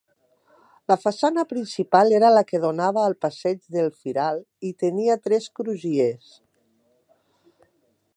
[0.91, 6.33] La façana principal era la que donava al Passeig del Firal hi tenia tres crugies.